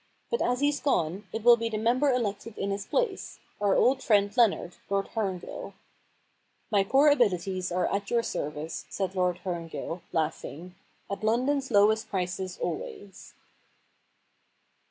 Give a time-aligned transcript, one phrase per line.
[0.17, 3.75] * But as he's gone, it will be the member elected in his place— our
[3.75, 5.73] old friend Leonard, Lord HerngilL'
[6.21, 11.69] * My poor abilities are at your service,' said Lord Herngill, laughing, * at London's
[11.69, 13.35] lowest prices always.'